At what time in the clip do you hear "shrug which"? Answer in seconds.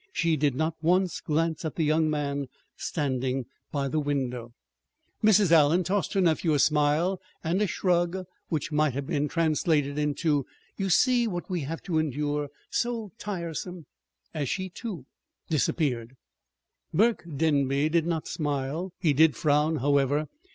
7.67-8.71